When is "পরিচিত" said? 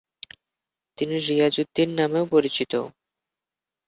2.25-2.73